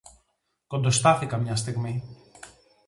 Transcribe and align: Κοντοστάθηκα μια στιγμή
Κοντοστάθηκα 0.67 1.37
μια 1.37 1.55
στιγμή 1.55 2.03